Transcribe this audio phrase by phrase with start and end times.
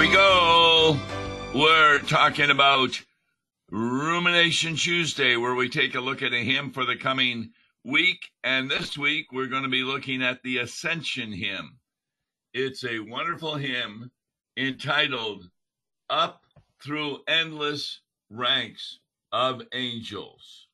[0.00, 0.98] we go.
[1.54, 2.98] We're talking about
[3.70, 7.50] Rumination Tuesday, where we take a look at a hymn for the coming
[7.84, 8.30] week.
[8.42, 11.76] And this week, we're going to be looking at the Ascension hymn.
[12.54, 14.10] It's a wonderful hymn
[14.56, 15.50] entitled
[16.08, 16.44] Up
[16.82, 19.00] Through Endless Ranks
[19.32, 20.68] of Angels.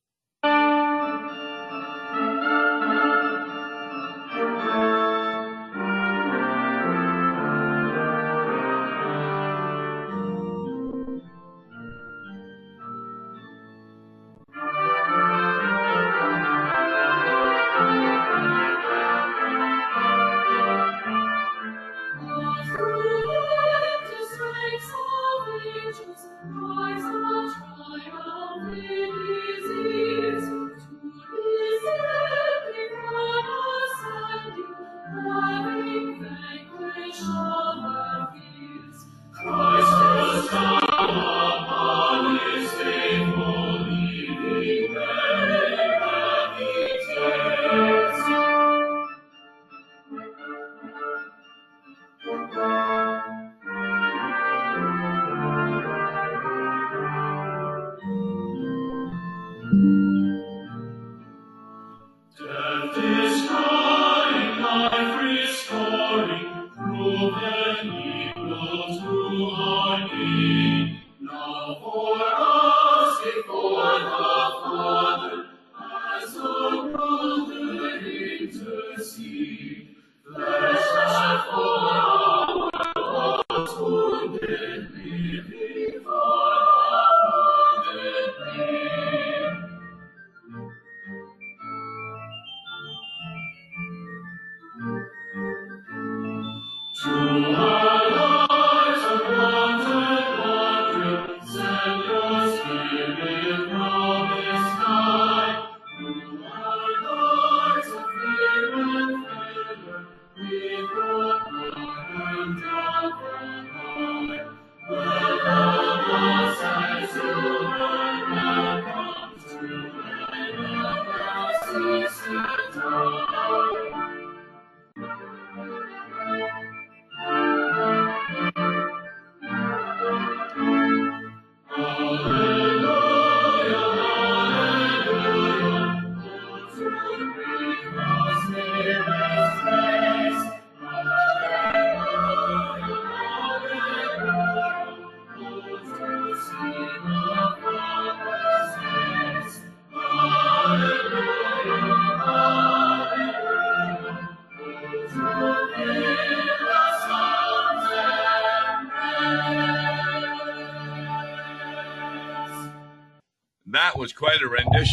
[70.27, 70.66] That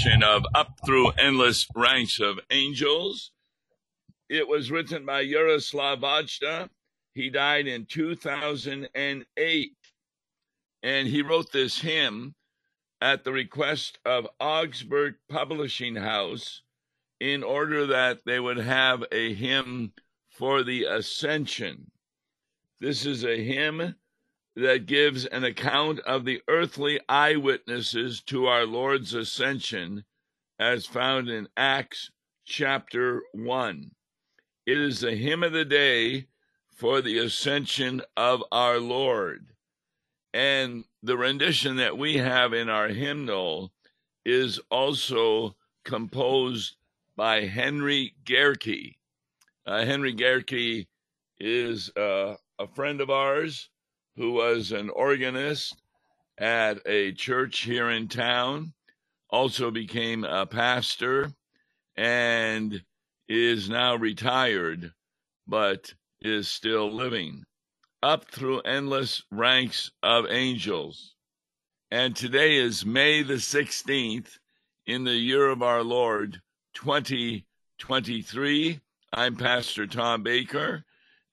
[0.05, 3.31] of Up Through Endless Ranks of Angels.
[4.27, 6.69] It was written by Jaroslav Vajda.
[7.13, 9.71] He died in 2008.
[10.83, 12.35] And he wrote this hymn
[12.99, 16.63] at the request of Augsburg Publishing House
[17.21, 19.93] in order that they would have a hymn
[20.29, 21.89] for the Ascension.
[22.81, 23.95] This is a hymn
[24.55, 30.05] that gives an account of the earthly eyewitnesses to our Lord's ascension
[30.59, 32.11] as found in Acts
[32.45, 33.91] chapter 1.
[34.65, 36.27] It is the hymn of the day
[36.75, 39.53] for the ascension of our Lord.
[40.33, 43.71] And the rendition that we have in our hymnal
[44.25, 46.75] is also composed
[47.15, 48.97] by Henry Gerike.
[49.65, 50.87] Uh, Henry Gerike
[51.39, 53.69] is uh, a friend of ours
[54.15, 55.75] who was an organist
[56.37, 58.73] at a church here in town,
[59.29, 61.33] also became a pastor,
[61.95, 62.83] and
[63.27, 64.93] is now retired,
[65.47, 67.43] but is still living
[68.01, 71.15] up through endless ranks of angels.
[71.89, 74.37] And today is May the 16th
[74.85, 76.41] in the year of our Lord
[76.73, 78.79] 2023.
[79.13, 80.83] I'm Pastor Tom Baker,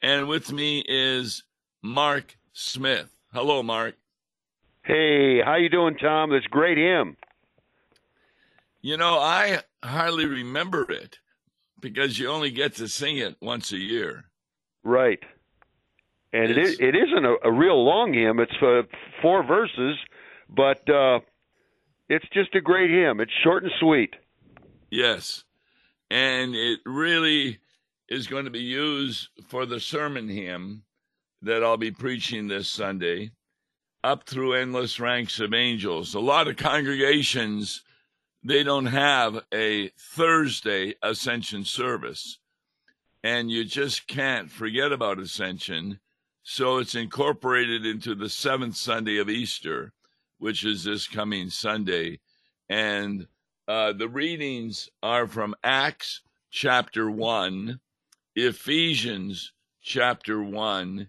[0.02, 1.42] and with me is
[1.82, 3.10] Mark Smith.
[3.32, 3.94] Hello, Mark.
[4.84, 6.30] Hey, how you doing, Tom?
[6.30, 7.16] That's great hymn.
[8.80, 11.18] You know, I hardly remember it
[11.80, 14.24] because you only get to sing it once a year.
[14.82, 15.20] Right.
[16.32, 18.40] And it's, it, it isn't a, a real long hymn.
[18.40, 18.82] It's uh,
[19.20, 19.96] four verses,
[20.48, 21.20] but uh,
[22.08, 23.20] it's just a great hymn.
[23.20, 24.14] It's short and sweet.
[24.90, 25.44] Yes.
[26.10, 27.58] And it really
[28.08, 30.82] is going to be used for the sermon hymn
[31.42, 33.30] that I'll be preaching this Sunday
[34.02, 36.14] up through endless ranks of angels.
[36.14, 37.82] A lot of congregations,
[38.42, 42.38] they don't have a Thursday ascension service.
[43.22, 46.00] And you just can't forget about ascension.
[46.42, 49.92] So it's incorporated into the seventh Sunday of Easter,
[50.38, 52.20] which is this coming Sunday.
[52.68, 53.26] And
[53.68, 57.78] uh, the readings are from Acts chapter 1,
[58.34, 59.52] Ephesians
[59.82, 61.08] chapter 1,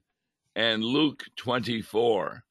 [0.55, 2.43] and Luke 24.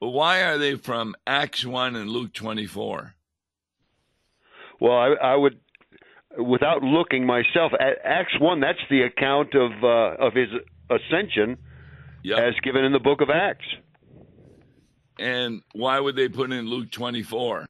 [0.00, 3.14] But why are they from Acts 1 and Luke 24?
[4.80, 5.58] Well, I, I would,
[6.36, 7.72] without looking myself,
[8.04, 10.48] Acts 1, that's the account of, uh, of his
[10.88, 11.58] ascension
[12.22, 12.38] yep.
[12.38, 13.66] as given in the book of Acts.
[15.18, 17.66] And why would they put in Luke 24?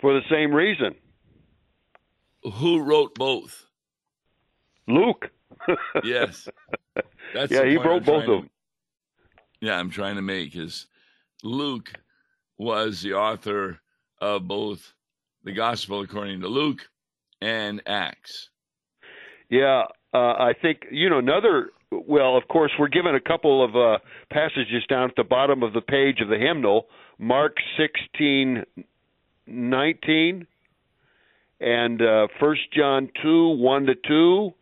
[0.00, 0.94] For the same reason.
[2.42, 3.66] Who wrote both?
[4.86, 5.30] Luke.
[6.04, 6.48] Yes.
[7.34, 8.50] That's yeah, he wrote both of them.
[9.60, 10.86] Yeah, I'm trying to make is
[11.42, 11.92] Luke
[12.58, 13.80] was the author
[14.20, 14.94] of both
[15.44, 16.88] the Gospel according to Luke
[17.40, 18.50] and Acts.
[19.50, 21.70] Yeah, uh, I think you know another.
[21.90, 23.98] Well, of course, we're given a couple of uh,
[24.30, 26.86] passages down at the bottom of the page of the hymnal,
[27.18, 28.64] Mark sixteen
[29.46, 30.46] nineteen,
[31.60, 34.52] and uh, First John two one to two,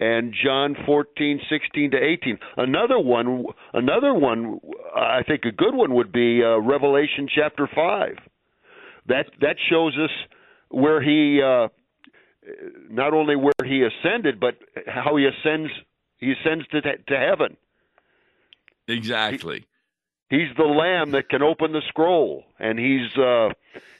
[0.00, 2.38] and John 14, 16 to 18.
[2.56, 3.44] Another one,
[3.74, 4.58] another one,
[4.96, 8.16] I think a good one would be uh, Revelation chapter 5.
[9.08, 10.10] That that shows us
[10.70, 11.68] where he uh,
[12.88, 14.54] not only where he ascended, but
[14.86, 15.70] how he ascends
[16.18, 17.56] he ascends to to heaven.
[18.88, 19.66] Exactly.
[20.30, 23.50] He, he's the lamb that can open the scroll and he's uh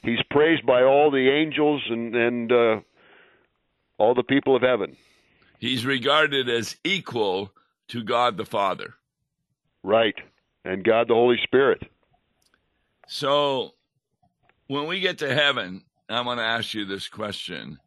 [0.03, 2.79] he's praised by all the angels and and uh
[3.97, 4.95] all the people of heaven.
[5.61, 7.51] He's regarded as equal
[7.89, 8.95] to God the Father.
[9.83, 10.15] Right.
[10.65, 11.83] And God the Holy Spirit.
[13.07, 13.75] So
[14.65, 17.77] when we get to heaven, I'm going to ask you this question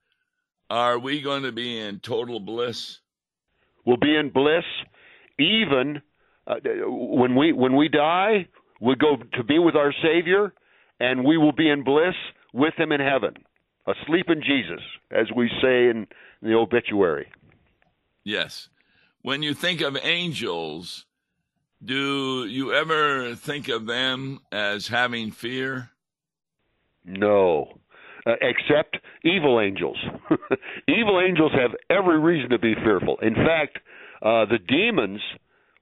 [0.71, 3.00] Are we going to be in total bliss?
[3.85, 4.65] We'll be in bliss
[5.41, 6.00] even
[6.47, 6.55] uh,
[6.87, 8.47] when we when we die,
[8.81, 10.53] we go to be with our Savior,
[11.00, 12.15] and we will be in bliss
[12.53, 13.35] with Him in heaven,
[13.85, 14.81] asleep in Jesus,
[15.11, 16.06] as we say in
[16.41, 17.26] the obituary.
[18.25, 18.69] Yes.
[19.23, 21.06] When you think of angels,
[21.85, 25.91] do you ever think of them as having fear?
[27.05, 27.79] No.
[28.26, 29.99] Uh, except evil angels.
[30.88, 33.19] evil angels have every reason to be fearful.
[33.21, 33.79] In fact,
[34.23, 35.21] uh, the demons,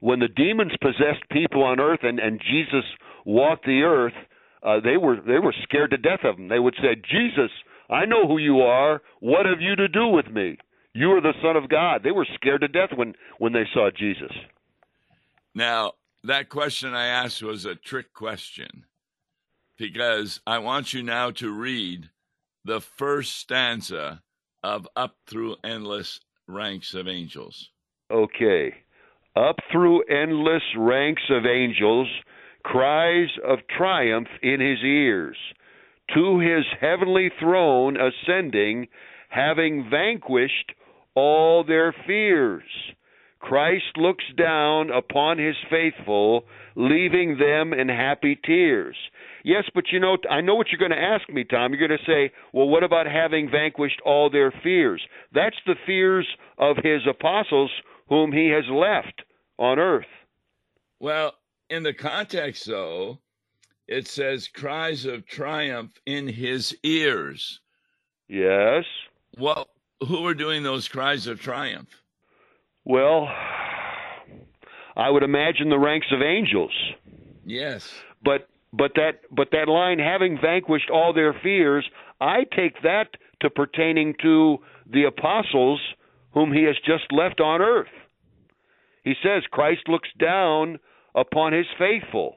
[0.00, 2.84] when the demons possessed people on earth and, and Jesus
[3.24, 4.14] walked the earth,
[4.64, 6.48] uh, they were they were scared to death of him.
[6.48, 7.50] They would say, "Jesus,
[7.90, 9.02] I know who you are.
[9.20, 10.56] What have you to do with me?"
[10.94, 12.02] You are the Son of God.
[12.02, 14.32] They were scared to death when, when they saw Jesus.
[15.54, 15.92] Now,
[16.24, 18.84] that question I asked was a trick question
[19.78, 22.10] because I want you now to read
[22.64, 24.22] the first stanza
[24.62, 27.70] of Up Through Endless Ranks of Angels.
[28.10, 28.74] Okay.
[29.34, 32.06] Up through endless ranks of angels,
[32.64, 35.36] cries of triumph in his ears.
[36.14, 38.88] To his heavenly throne ascending,
[39.30, 40.72] having vanquished
[41.14, 42.62] all their fears.
[43.40, 46.44] Christ looks down upon his faithful,
[46.76, 48.96] leaving them in happy tears.
[49.44, 51.72] Yes, but you know, I know what you're going to ask me, Tom.
[51.72, 55.02] You're going to say, well, what about having vanquished all their fears?
[55.32, 56.26] That's the fears
[56.58, 57.72] of his apostles
[58.08, 59.22] whom he has left
[59.58, 60.06] on earth.
[61.00, 61.34] Well,
[61.68, 63.18] in the context, though,
[63.88, 67.60] it says cries of triumph in his ears.
[68.28, 68.84] Yes.
[69.36, 69.66] Well,
[70.06, 71.88] who are doing those cries of triumph?
[72.84, 73.28] Well,
[74.96, 76.72] I would imagine the ranks of angels.
[77.44, 77.92] Yes.
[78.22, 81.88] But but that but that line having vanquished all their fears,
[82.20, 83.08] I take that
[83.40, 84.58] to pertaining to
[84.90, 85.80] the apostles
[86.32, 87.88] whom he has just left on earth.
[89.04, 90.78] He says Christ looks down
[91.14, 92.36] upon his faithful,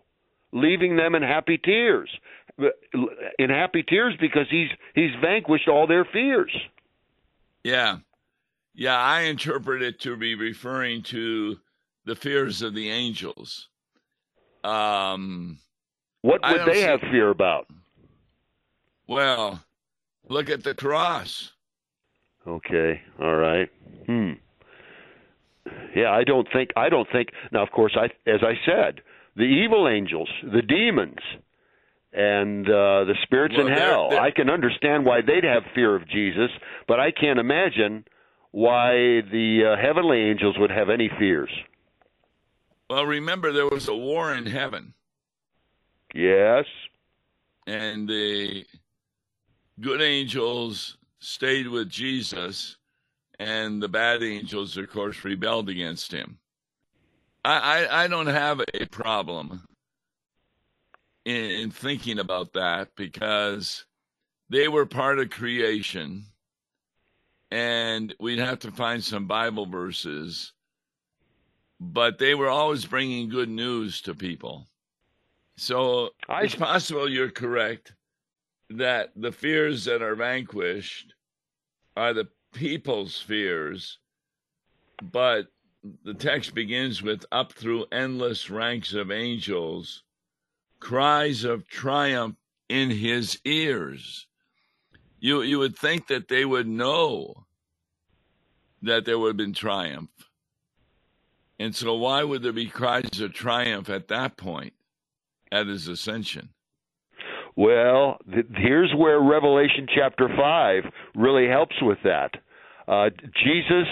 [0.52, 2.10] leaving them in happy tears.
[3.38, 6.56] In happy tears because he's he's vanquished all their fears.
[7.66, 7.98] Yeah.
[8.76, 11.58] Yeah, I interpret it to be referring to
[12.06, 13.70] the fears of the angels.
[14.64, 15.58] Um,
[16.22, 16.82] what would they see...
[16.82, 17.66] have fear about?
[19.08, 19.64] Well,
[20.30, 21.54] look at the cross.
[22.48, 23.70] Okay, all right.
[24.06, 24.34] Hmm.
[25.96, 29.02] Yeah, I don't think I don't think now of course I as I said,
[29.36, 31.18] the evil angels, the demons,
[32.16, 34.10] and uh, the spirits well, in hell.
[34.10, 36.50] They're, they're, I can understand why they'd have fear of Jesus,
[36.88, 38.06] but I can't imagine
[38.52, 41.50] why the uh, heavenly angels would have any fears.
[42.90, 44.94] Well, remember there was a war in heaven.
[46.14, 46.66] Yes.
[47.68, 48.66] And the
[49.82, 52.78] good angels stayed with Jesus,
[53.40, 56.38] and the bad angels, of course, rebelled against him.
[57.44, 59.68] I, I, I don't have a problem
[61.26, 63.86] in, in thinking about that because
[64.50, 66.26] they were part of creation,
[67.52, 70.54] and we'd have to find some Bible verses,
[71.80, 74.68] but they were always bringing good news to people.
[75.58, 77.94] So I- it's possible you're correct
[78.70, 81.14] that the fears that are vanquished
[81.96, 84.00] are the people's fears,
[85.02, 85.48] but
[86.04, 90.04] the text begins with up through endless ranks of angels,
[90.80, 92.36] cries of triumph
[92.70, 94.28] in his ears.
[95.20, 97.46] You you would think that they would know
[98.82, 100.10] that there would have been triumph.
[101.60, 104.74] And so why would there be cries of triumph at that point
[105.52, 106.50] at his ascension?
[107.56, 110.84] Well, th- here's where Revelation chapter 5
[111.16, 112.32] really helps with that.
[112.88, 113.10] Uh,
[113.44, 113.88] Jesus,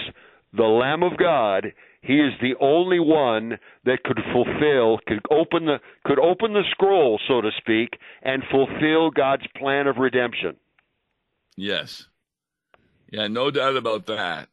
[0.51, 1.71] the Lamb of God,
[2.03, 7.17] he is the only one that could fulfill, could open the could open the scroll,
[7.27, 10.57] so to speak, and fulfill God's plan of redemption.
[11.55, 12.07] Yes.
[13.09, 14.49] Yeah, no doubt about that.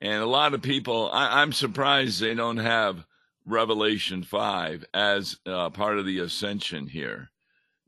[0.00, 3.04] And a lot of people, I, I'm surprised they don't have
[3.44, 7.30] Revelation 5 as uh, part of the ascension here,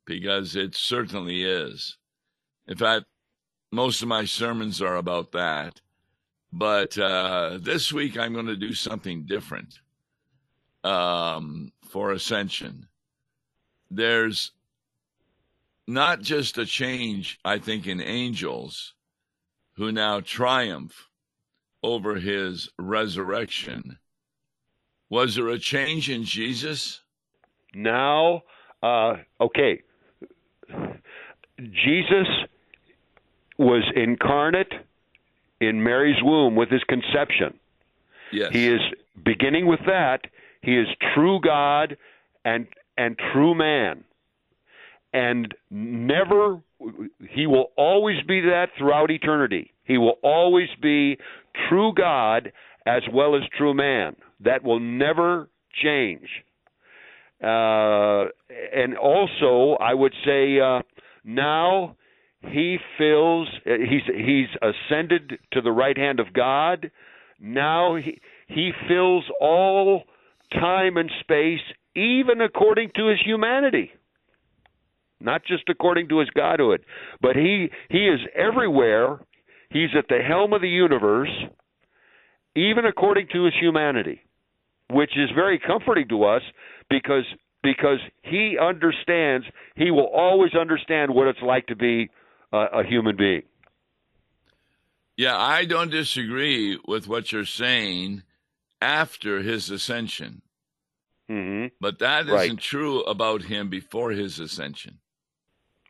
[0.05, 1.99] because it certainly is.
[2.67, 3.05] In fact,
[3.71, 5.81] most of my sermons are about that.
[6.53, 9.81] But uh, this week I'm going to do something different
[10.85, 12.89] um, for ascension.
[13.91, 14.53] There's
[15.87, 18.95] not just a change, I think, in angels
[19.77, 21.09] who now triumph
[21.83, 23.99] over his resurrection.
[25.11, 27.01] Was there a change in Jesus?
[27.75, 28.43] Now,
[28.83, 29.83] uh, okay,
[31.59, 32.29] Jesus
[33.59, 34.73] was incarnate
[35.63, 37.59] in Mary's womb with his conception.
[38.33, 38.51] Yes.
[38.53, 38.81] He is
[39.25, 40.23] beginning with that.
[40.61, 41.97] He is true God
[42.45, 42.67] and
[42.99, 44.05] and true man.
[45.13, 46.61] And never
[47.29, 49.73] he will always be that throughout eternity.
[49.85, 51.19] He will always be
[51.69, 52.53] true God
[52.87, 54.17] as well as true man.
[54.41, 55.49] That will never
[55.81, 56.29] change.
[57.43, 58.25] Uh,
[58.75, 60.83] and also, I would say uh,
[61.25, 61.97] now
[62.51, 63.49] he fills.
[63.65, 66.91] He's he's ascended to the right hand of God.
[67.41, 70.05] Now he he fills all
[70.53, 71.61] time and space,
[71.95, 73.91] even according to his humanity,
[75.21, 76.85] not just according to his godhood.
[77.21, 79.21] But he he is everywhere.
[79.71, 81.31] He's at the helm of the universe,
[82.55, 84.21] even according to his humanity,
[84.91, 86.43] which is very comforting to us
[86.91, 87.25] because
[87.63, 89.47] because he understands.
[89.77, 92.11] He will always understand what it's like to be
[92.53, 93.43] a, a human being.
[95.17, 98.23] Yeah, I don't disagree with what you're saying
[98.81, 100.43] after his ascension,
[101.29, 102.51] hmm but that Right.
[102.51, 104.99] not true about him before his ascension.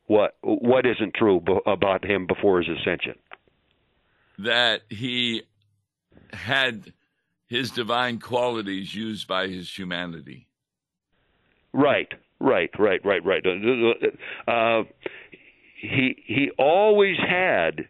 [0.07, 3.15] What what isn't true b- about him before his ascension?
[4.39, 5.43] That he
[6.33, 6.93] had
[7.47, 10.49] his divine qualities used by his humanity.
[11.73, 13.45] Right, right, right, right, right.
[14.47, 14.83] Uh,
[15.83, 17.89] he he always had,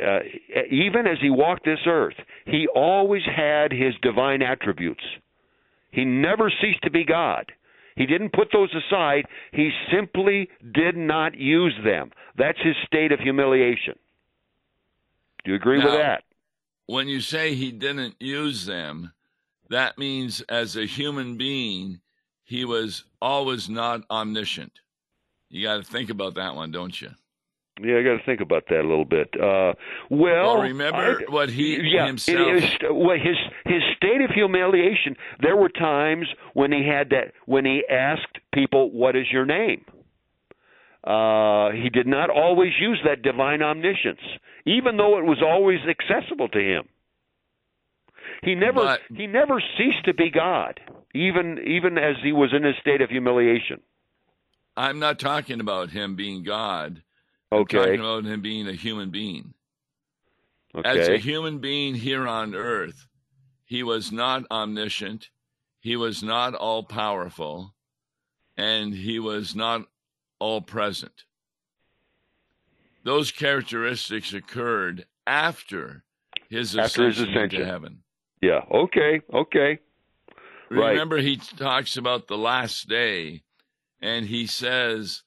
[0.00, 0.20] uh,
[0.70, 2.14] even as he walked this earth,
[2.46, 5.02] he always had his divine attributes.
[5.90, 7.52] He never ceased to be God.
[7.96, 9.26] He didn't put those aside.
[9.52, 12.12] He simply did not use them.
[12.38, 13.98] That's his state of humiliation.
[15.44, 16.22] Do you agree with that?
[16.86, 19.12] When you say he didn't use them,
[19.68, 22.00] that means as a human being,
[22.44, 24.80] he was always not omniscient.
[25.50, 27.08] You got to think about that one, don't you?
[27.82, 29.28] Yeah, I got to think about that a little bit.
[29.34, 29.72] Uh,
[30.10, 32.38] well, Well, remember I- what he yeah, himself.
[32.48, 35.16] it is- well, his his state of humiliation.
[35.40, 39.84] There were times when he had that when he asked people, "What is your name?"
[41.02, 44.20] Uh, he did not always use that divine omniscience,
[44.66, 46.86] even though it was always accessible to him.
[48.42, 50.80] He never But- he never ceased to be God,
[51.14, 53.80] even even as he was in his state of humiliation.
[54.76, 57.02] I'm not talking about him being God.
[57.52, 57.78] Okay.
[57.78, 59.54] I'm talking about him being a human being.
[60.74, 60.88] Okay.
[60.88, 63.06] As a human being here on earth,
[63.64, 65.30] he was not omniscient,
[65.80, 67.74] he was not all powerful,
[68.56, 69.82] and he was not
[70.38, 71.24] all present.
[73.02, 76.04] Those characteristics occurred after
[76.48, 77.66] his After his ascension into ascension.
[77.66, 78.02] heaven.
[78.40, 79.78] yeah, okay, okay,
[80.72, 80.90] Right.
[80.90, 83.42] Remember, he talks about the last day,
[84.00, 85.22] and he says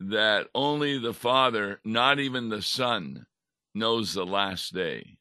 [0.00, 3.26] that only the Father, not even the Son,
[3.74, 5.16] knows the last day.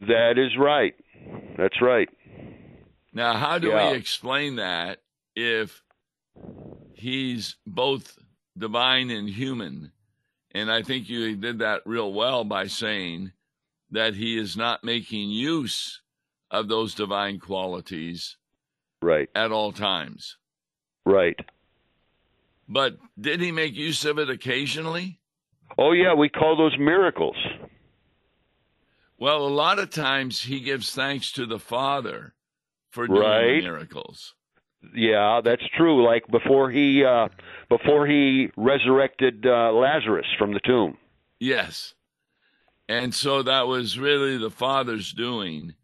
[0.00, 0.94] That is right.
[1.56, 2.08] That's right.
[3.12, 3.90] Now, how do Yeah.
[3.90, 5.02] we explain that
[5.34, 5.82] if
[6.94, 8.18] he's both
[8.56, 9.92] divine and human?
[10.52, 13.32] And I think you did that real well by saying
[13.90, 16.00] that he is not making use
[16.50, 18.36] of those divine qualities
[19.02, 19.28] Right.
[19.34, 20.36] at all times.
[21.04, 21.38] Right.
[22.72, 25.18] But did he make use of it occasionally?
[25.76, 27.36] Oh yeah, we call those miracles.
[29.18, 32.34] Well, a lot of times he gives thanks to the Father
[32.90, 33.62] for doing Right.
[33.62, 34.34] miracles.
[34.94, 36.06] Yeah, that's true.
[36.06, 37.28] Like before he uh
[37.68, 40.96] before he resurrected uh, Lazarus from the tomb.
[41.38, 41.94] Yes.
[42.88, 45.74] And so that was really the Father's doing.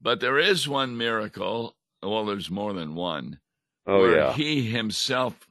[0.00, 1.74] But there is one miracle.
[2.02, 3.40] Well, there's more than one.
[3.86, 4.32] Oh where yeah.
[4.34, 5.45] He himself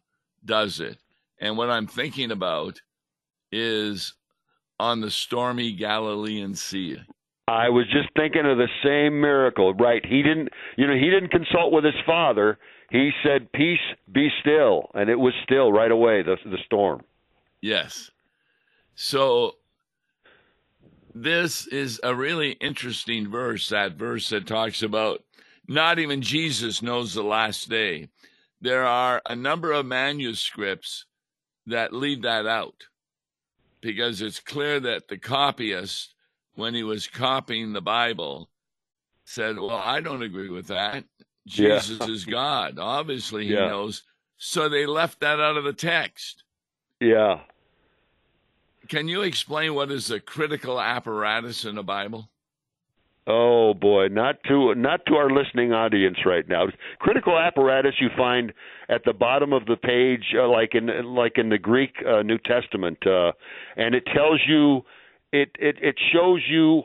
[0.45, 0.97] does it.
[1.39, 2.81] And what I'm thinking about
[3.51, 4.13] is
[4.79, 6.97] on the stormy Galilean Sea.
[7.47, 9.73] I was just thinking of the same miracle.
[9.73, 10.03] Right.
[10.05, 12.57] He didn't you know, he didn't consult with his father.
[12.89, 13.79] He said, "Peace,
[14.11, 17.01] be still," and it was still right away the the storm.
[17.61, 18.09] Yes.
[18.95, 19.55] So
[21.13, 25.23] this is a really interesting verse, that verse that talks about
[25.67, 28.09] not even Jesus knows the last day.
[28.65, 31.05] There are a number of manuscripts
[31.67, 32.87] that leave that out
[33.79, 36.15] because it's clear that the copyist,
[36.55, 38.49] when he was copying the Bible,
[39.23, 41.03] said, Well, I don't agree with that.
[41.45, 41.77] Yeah.
[41.77, 42.79] Jesus is God.
[42.79, 43.67] Obviously, he Yeah.
[43.67, 44.01] knows.
[44.37, 46.43] So they left that out of the text.
[46.99, 47.41] Yeah.
[48.87, 52.31] Can you explain what is the critical apparatus in the Bible?
[53.27, 56.65] Oh boy, not to not to our listening audience right now.
[56.99, 58.53] Critical apparatus you find
[58.87, 62.37] at the bottom of the page, uh, like in like in the Greek uh, New
[62.37, 63.31] Testament, uh,
[63.77, 64.81] and it tells you,
[65.31, 66.83] it, it it shows you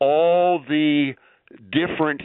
[0.00, 1.12] all the
[1.70, 2.22] different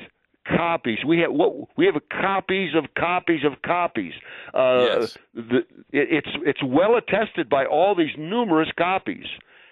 [0.47, 0.99] copies.
[1.05, 4.13] We have what we have copies of copies of copies.
[4.53, 5.17] Uh, Yes.
[5.33, 5.57] the,
[5.91, 9.25] it, it's it's well attested by all these numerous copies,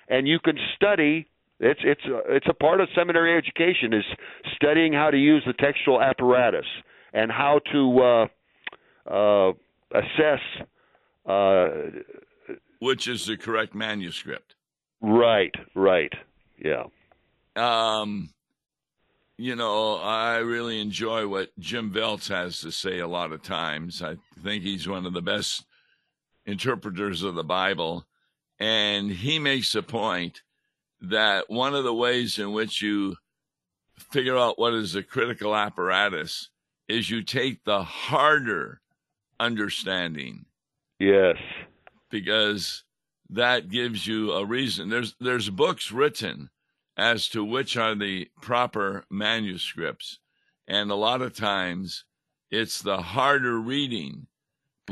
[0.09, 1.27] and you can study.
[1.59, 4.05] It's it's uh, it's a part of seminary education is
[4.55, 6.65] studying how to use the textual apparatus
[7.13, 8.27] and how to
[9.09, 9.53] uh, uh,
[9.91, 10.39] assess.
[11.25, 11.67] Uh,
[12.79, 14.55] Which is the correct manuscript?
[15.01, 16.13] right, right,
[16.63, 16.83] yeah,
[17.55, 18.29] Um,
[19.37, 24.01] you know, I really enjoy what Jim Voelz has to say a lot of times.
[24.01, 25.65] I think he's one of the best
[26.45, 28.05] interpreters of the Bible.
[28.59, 30.41] And he makes a point
[31.01, 33.15] that one of the ways in which you
[33.97, 36.49] figure out what is a critical apparatus
[36.87, 38.81] is you take the harder
[39.39, 40.45] understanding
[40.99, 41.35] yes,
[42.09, 42.83] because
[43.29, 44.89] that gives you a reason.
[44.89, 46.49] There's there's books written
[46.95, 50.19] as to which are the proper manuscripts,
[50.67, 52.05] and a lot of times
[52.49, 54.27] it's the harder reading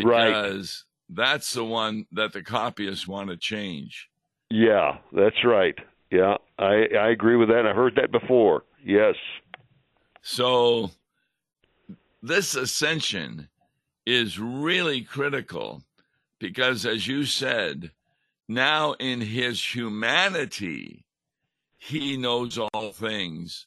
[0.04, 0.28] Right.
[0.28, 4.10] because that's the one that the copyists want to change.
[4.50, 4.98] yeah.
[5.13, 5.76] That's right.
[6.15, 7.65] Yeah, I I agree with that.
[7.65, 8.63] I've heard that before.
[8.82, 9.15] Yes,
[10.21, 10.91] So
[12.21, 13.49] this ascension
[14.06, 15.84] is really critical
[16.39, 17.91] because, as you said,
[18.47, 21.04] now in his humanity,
[21.78, 23.65] he knows all things.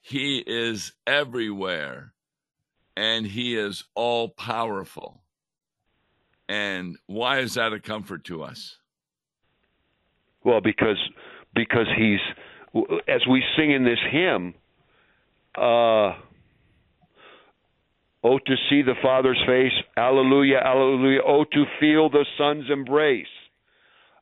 [0.00, 2.14] He is everywhere
[2.96, 5.22] and he is all powerful.
[6.48, 8.78] And why is that a comfort to us?
[10.42, 10.98] Well, because
[11.54, 12.20] because he's
[13.08, 14.54] as we sing in this hymn,
[15.56, 16.14] uh,
[18.22, 21.20] oh to see the Father's face, Alleluia, Alleluia.
[21.26, 23.26] Oh to feel the Son's embrace.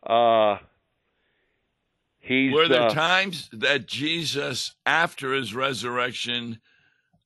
[0.02, 0.56] Uh,
[2.20, 6.60] he's Were there uh, times that Jesus, after his resurrection,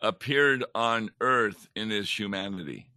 [0.00, 2.88] appeared on earth in his humanity?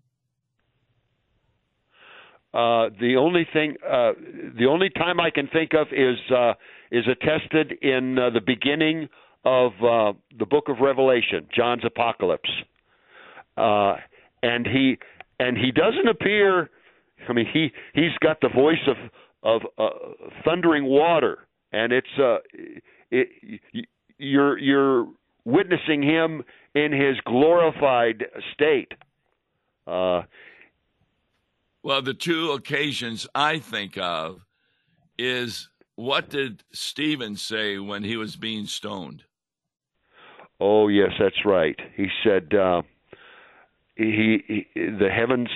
[2.56, 4.14] Uh, the only thing, uh,
[4.58, 6.54] the only time I can think of is uh,
[6.98, 8.98] is attested in uh, the beginning
[9.44, 12.54] of uh, the book of Revelation, John's apocalypse,
[13.58, 13.96] uh,
[14.42, 14.98] and he
[15.40, 16.70] and he doesn't appear.
[17.30, 18.98] I mean, he he's got the voice of
[19.44, 19.90] of uh,
[20.44, 22.38] thundering water, and it's uh,
[23.12, 23.28] it,
[24.18, 25.08] you're you're
[25.46, 28.92] witnessing him in his glorified state.
[29.86, 30.22] Uh,
[31.84, 34.42] Well, the two occasions I think of
[35.20, 39.24] is what did Stephen say when he was being stoned?
[40.60, 41.80] Oh yes, that's right.
[41.96, 42.82] He said, uh,
[43.96, 45.50] he, he the heavens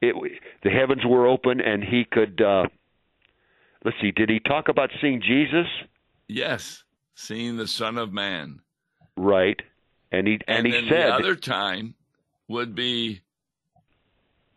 [0.00, 2.64] it, the heavens were open and he could uh
[3.84, 5.66] let's see did he talk about seeing jesus
[6.28, 8.60] Yes, seeing the Son of Man.
[9.16, 9.60] right
[10.10, 11.94] and he and, And, he said the other time
[12.48, 13.20] would be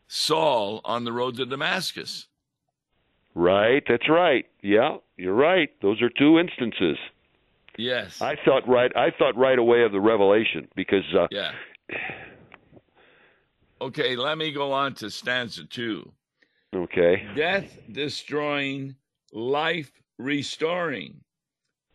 [0.07, 2.27] Saul on the road to Damascus.
[3.35, 6.97] Right that's right yeah you're right those are two instances
[7.77, 8.21] Yes.
[8.21, 11.51] i thought right i thought right away of the revelation because uh yeah.
[13.81, 16.09] Okay, let me go on to stanza two.
[16.73, 18.95] okay Death destroying,
[19.33, 21.19] life restoring,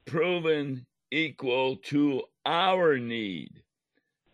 [0.04, 3.62] proven equal to our need.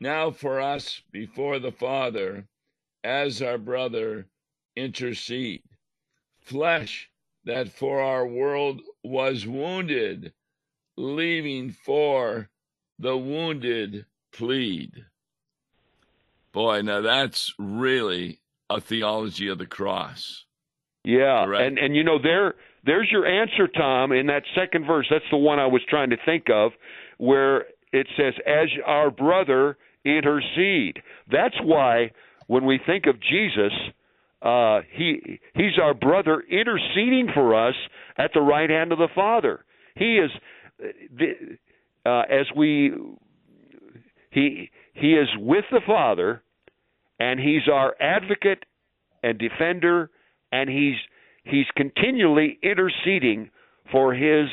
[0.01, 2.47] Now for us before the Father,
[3.05, 4.27] as our brother,
[4.75, 5.63] intercede.
[6.47, 7.11] Flesh
[7.45, 10.33] that for our world was wounded,
[10.97, 12.49] leaving for
[12.99, 15.05] the wounded plead.
[16.53, 20.45] Boy, now that's really a theology of the cross.
[21.05, 21.63] Yeah, Correct.
[21.67, 22.55] and and you know there
[22.85, 25.07] there's your answer, Tom, in that second verse.
[25.11, 26.73] That's the one I was trying to think of,
[27.19, 32.13] where it says, "As our brother intercede." That's why
[32.47, 33.73] when we think of Jesus,
[34.47, 37.75] uh, he he's our brother interceding for us
[38.17, 39.65] at the right hand of the Father.
[39.97, 40.31] He is
[40.83, 42.93] uh, uh, as we
[44.31, 46.43] he he is with the Father,
[47.19, 48.65] and he's our advocate
[49.23, 50.11] and defender
[50.53, 50.97] and he's
[51.45, 53.51] he's continually interceding
[53.91, 54.49] for his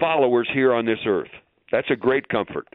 [0.00, 1.30] followers here on this earth.
[1.70, 2.68] That's a great comfort.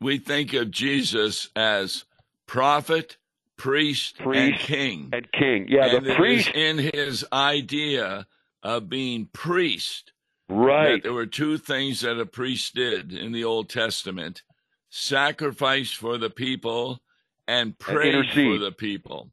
[0.00, 2.04] We think of Jesus as
[2.46, 3.16] prophet,
[3.56, 5.10] priest, and king.
[5.12, 8.26] And king, yeah, and the priest, in his idea
[8.62, 10.12] of being priest
[10.48, 10.92] right?
[10.92, 14.42] that there were two things that a priest did in the Old Testament
[14.90, 17.00] sacrifice for the people
[17.48, 19.30] and pray for the people.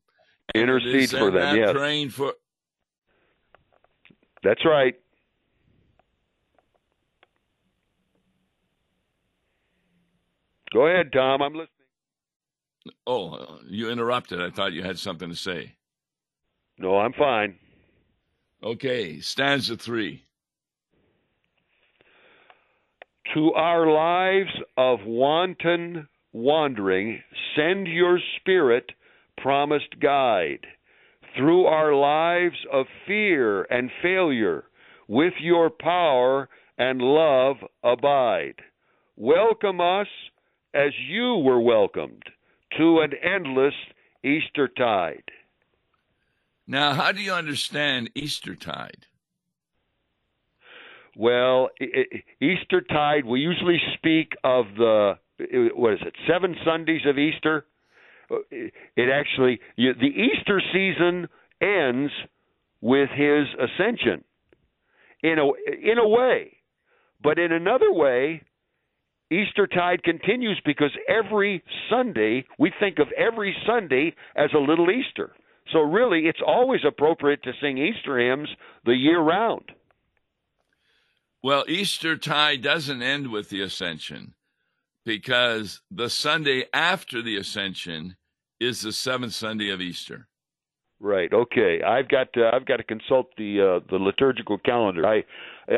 [0.55, 1.71] Intercede for them, yes.
[1.71, 2.33] Praying for
[4.43, 4.95] That's right.
[10.73, 11.41] Go ahead, Tom.
[11.41, 11.78] I'm listening.
[13.07, 14.41] Oh, you interrupted.
[14.41, 15.75] I thought you had something to say.
[16.77, 17.55] No, I'm fine.
[18.63, 20.23] Okay, stanza three.
[23.33, 27.21] To our lives of wanton wandering,
[27.55, 28.91] send your spirit,
[29.37, 30.65] promised guide.
[31.37, 34.65] Through our lives of fear and failure,
[35.07, 38.55] with your power and love abide.
[39.15, 40.07] Welcome us
[40.73, 42.23] as you were welcomed
[42.77, 43.73] to an endless
[44.23, 45.31] Eastertide.
[46.67, 49.05] Now, how do you understand Eastertide?
[51.15, 51.69] Well,
[52.39, 55.17] Eastertide, we usually speak of the,
[55.75, 57.65] what is it, seven Sundays of Easter?
[58.31, 61.27] Uh, it actually, the Easter season
[61.61, 62.11] ends
[62.81, 64.23] with his ascension
[65.23, 65.45] in a,
[65.91, 66.57] in a way.
[67.21, 68.43] But in another way,
[69.31, 75.31] Eastertide continues because every Sunday, we think of every Sunday as a little Easter.
[75.71, 78.49] So really, it's always appropriate to sing Easter hymns
[78.85, 79.71] the year round.
[81.43, 84.33] Well, Eastertide doesn't end with the Ascension
[85.05, 88.15] because the Sunday after the Ascension
[88.59, 90.27] is the seventh Sunday of Easter.
[90.99, 91.31] Right.
[91.31, 91.81] Okay.
[91.81, 95.07] I've got to, I've got to consult the uh, the liturgical calendar.
[95.07, 95.23] I,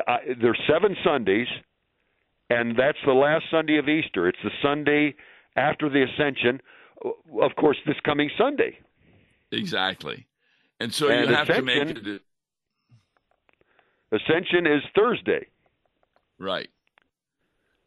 [0.08, 1.48] I there's seven Sundays,
[2.52, 4.28] and that's the last Sunday of Easter.
[4.28, 5.16] It's the Sunday
[5.56, 6.62] after the Ascension.
[7.42, 8.78] Of course, this coming Sunday.
[9.52, 10.28] Exactly.
[10.80, 12.22] And so And you have to make it
[14.12, 15.48] Ascension is Thursday.
[16.40, 16.70] right.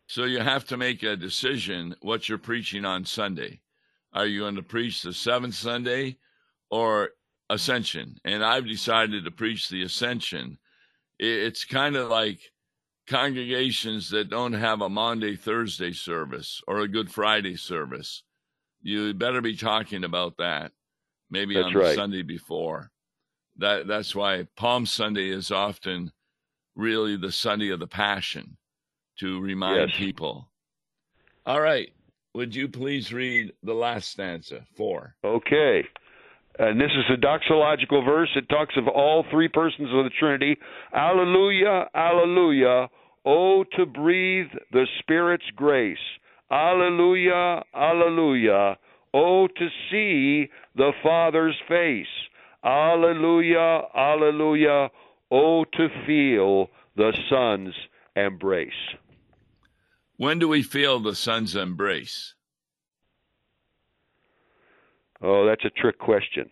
[0.06, 3.60] So you have to make a decision what you're preaching on Sunday.
[4.12, 6.18] Are you going to preach the seventh Sunday
[6.70, 7.10] or
[7.50, 8.16] Ascension?
[8.24, 10.58] And I've decided to preach the Ascension.
[11.18, 12.40] It's kind of like
[13.06, 18.22] congregations that don't have a Monday, Thursday service or a Good Friday service.
[18.82, 20.72] You better be talking about that
[21.30, 21.94] maybe That's on the right.
[21.94, 22.90] Sunday before.
[23.56, 26.12] That that's why Palm Sunday is often
[26.74, 28.56] really the Sunday of the Passion
[29.20, 29.98] to remind Yes.
[29.98, 30.50] people.
[31.46, 31.92] All right.
[32.34, 34.64] Would you please read the last stanza?
[34.76, 35.14] Four.
[35.24, 35.86] Okay.
[36.58, 38.30] And this is a doxological verse.
[38.36, 40.56] It talks of all three persons of the Trinity.
[40.94, 42.88] Alleluia, alleluia.
[43.24, 45.98] Oh, to breathe the Spirit's grace.
[46.50, 48.76] Alleluia, alleluia.
[49.12, 52.06] Oh, to see the Father's face.
[52.64, 54.90] Alleluia, alleluia.
[55.30, 57.74] Oh, to feel the Son's
[58.14, 58.72] embrace.
[60.16, 62.34] When do we feel the Son's embrace?
[65.24, 66.50] Oh, that's a trick question.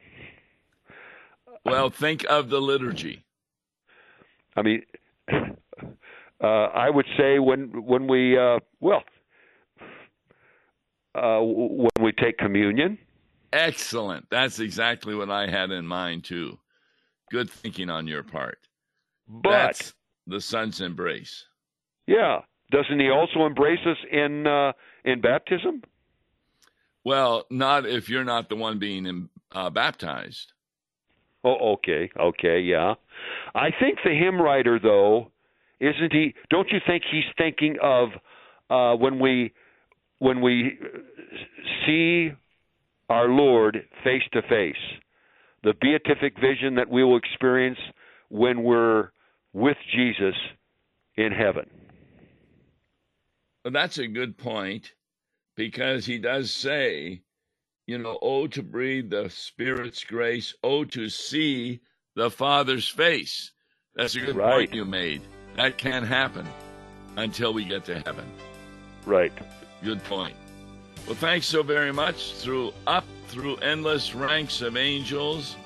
[1.66, 3.22] Well, think of the liturgy.
[4.56, 4.82] I mean,
[5.32, 9.02] uh, I would say when when we uh, well
[11.14, 12.96] uh, when we take communion.
[13.52, 14.26] Excellent.
[14.30, 16.58] That's exactly what I had in mind too.
[17.30, 18.58] Good thinking on your part.
[19.28, 19.94] But That's
[20.26, 21.44] the son's embrace.
[22.06, 24.72] yeah, doesn't he also embrace us in uh,
[25.04, 25.82] in baptism?
[27.04, 30.52] Well, not if you're not the one being uh, baptized.
[31.44, 32.94] Oh, okay, okay, yeah.
[33.54, 35.32] I think the hymn writer, though,
[35.80, 36.34] isn't he?
[36.50, 38.10] Don't you think he's thinking of
[38.70, 39.52] uh, when we
[40.18, 40.78] when we
[41.84, 42.30] see
[43.08, 44.76] our Lord face to face,
[45.64, 47.78] the beatific vision that we will experience
[48.28, 49.10] when we're
[49.52, 50.34] with Jesus
[51.16, 51.68] in heaven.
[53.64, 54.92] Well, that's a good point
[55.56, 57.22] because he does say,
[57.86, 61.80] you know, oh, to breathe the Spirit's grace, oh, to see
[62.16, 63.52] the Father's face.
[63.94, 64.52] That's a good Right.
[64.52, 65.22] point you made.
[65.56, 66.46] That can't happen
[67.16, 68.24] until we get to heaven.
[69.04, 69.32] Right.
[69.82, 70.36] Good point.
[71.06, 72.32] Well, thanks so very much.
[72.34, 75.56] Through up through endless ranks of angels,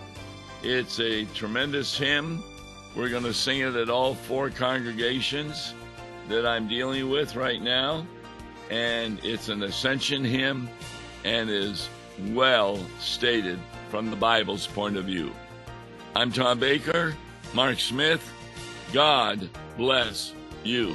[0.63, 2.43] it's a tremendous hymn.
[2.97, 5.75] We're going to sing it at all four congregations
[6.29, 8.07] that I'm dealing with right now,
[8.71, 10.69] and it's an ascension hymn,
[11.25, 11.89] and is
[12.31, 13.59] well stated
[13.91, 15.33] from the Bible's point of view.
[16.15, 17.15] I'm Tom Baker,
[17.53, 18.33] Mark Smith.
[18.93, 20.33] God bless
[20.65, 20.95] you.